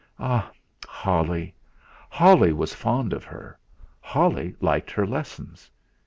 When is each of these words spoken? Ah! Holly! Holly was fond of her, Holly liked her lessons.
Ah! 0.17 0.49
Holly! 0.87 1.53
Holly 2.09 2.51
was 2.53 2.73
fond 2.73 3.13
of 3.13 3.23
her, 3.23 3.59
Holly 3.99 4.55
liked 4.59 4.89
her 4.89 5.05
lessons. 5.05 5.69